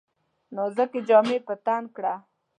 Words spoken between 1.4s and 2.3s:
په تن کړه!